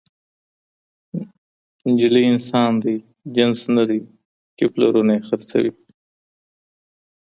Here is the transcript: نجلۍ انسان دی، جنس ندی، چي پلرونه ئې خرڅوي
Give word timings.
نجلۍ 1.91 2.23
انسان 2.31 2.71
دی، 2.83 2.95
جنس 3.35 3.59
ندی، 3.75 3.99
چي 4.57 4.65
پلرونه 4.73 5.11
ئې 5.17 5.21
خرڅوي 5.27 5.71